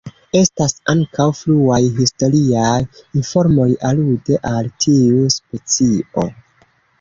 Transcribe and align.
Estas 0.37 0.71
ankaŭ 0.93 1.25
fruaj 1.39 1.77
historiaj 1.99 2.71
informoj 3.21 3.69
alude 3.91 4.41
al 4.53 4.71
tiu 4.87 5.29
specio. 5.37 6.27